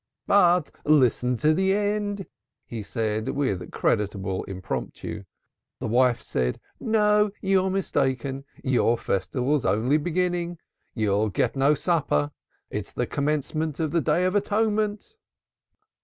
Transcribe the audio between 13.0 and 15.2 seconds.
commencement of the Day of Atonement.'"